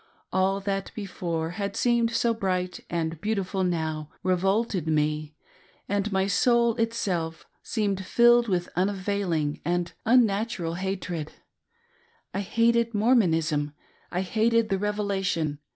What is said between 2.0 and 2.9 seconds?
so bright